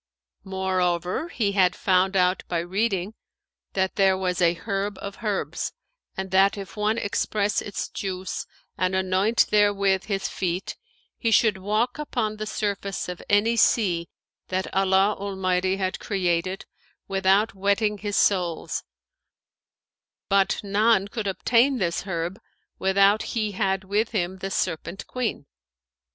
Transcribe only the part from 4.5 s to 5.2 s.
herb of